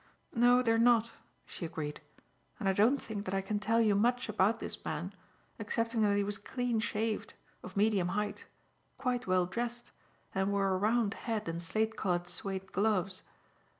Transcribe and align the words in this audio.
"No, 0.33 0.63
they 0.63 0.71
are 0.71 0.79
not," 0.79 1.11
she 1.45 1.63
agreed, 1.63 2.01
"and 2.59 2.67
I 2.67 2.73
don't 2.73 2.97
think 2.99 3.25
that 3.25 3.35
I 3.35 3.41
can 3.41 3.59
tell 3.59 3.79
you 3.79 3.93
much 3.93 4.29
about 4.29 4.59
this 4.59 4.83
man 4.83 5.13
excepting 5.59 6.01
that 6.01 6.17
he 6.17 6.23
was 6.23 6.39
clean 6.39 6.79
shaved, 6.79 7.35
of 7.61 7.77
medium 7.77 8.07
height, 8.07 8.47
quite 8.97 9.27
well 9.27 9.45
dressed, 9.45 9.91
and 10.33 10.51
wore 10.51 10.69
a 10.73 10.77
round 10.77 11.13
hat 11.13 11.47
and 11.47 11.61
slate 11.61 11.97
coloured 11.97 12.27
suede 12.27 12.71
gloves." 12.71 13.21